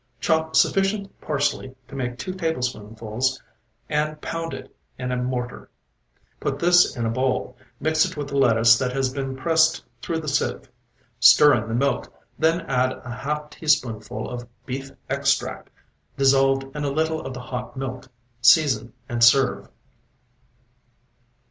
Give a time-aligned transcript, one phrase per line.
[0.19, 3.39] Chop sufficient parsley to make two tablespoonfuls
[3.87, 5.69] and pound it in a mortar.
[6.39, 10.21] Put this in a bowl; mix it with the lettuce that has been pressed through
[10.21, 10.71] the sieve.
[11.19, 15.69] Stir in the milk, then add a half teaspoonful of beef extract,
[16.17, 18.07] dissolved in a little of the hot milk;
[18.41, 19.69] season and serve.